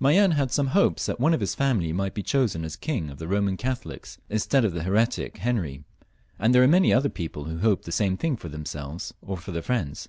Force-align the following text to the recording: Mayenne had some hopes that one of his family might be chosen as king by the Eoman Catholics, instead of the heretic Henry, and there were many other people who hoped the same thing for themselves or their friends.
Mayenne 0.00 0.30
had 0.30 0.50
some 0.50 0.68
hopes 0.68 1.04
that 1.04 1.20
one 1.20 1.34
of 1.34 1.40
his 1.40 1.54
family 1.54 1.92
might 1.92 2.14
be 2.14 2.22
chosen 2.22 2.64
as 2.64 2.74
king 2.74 3.08
by 3.08 3.12
the 3.16 3.26
Eoman 3.26 3.58
Catholics, 3.58 4.16
instead 4.30 4.64
of 4.64 4.72
the 4.72 4.82
heretic 4.82 5.36
Henry, 5.36 5.84
and 6.38 6.54
there 6.54 6.62
were 6.62 6.68
many 6.68 6.90
other 6.90 7.10
people 7.10 7.44
who 7.44 7.58
hoped 7.58 7.84
the 7.84 7.92
same 7.92 8.16
thing 8.16 8.38
for 8.38 8.48
themselves 8.48 9.12
or 9.20 9.36
their 9.36 9.60
friends. 9.60 10.08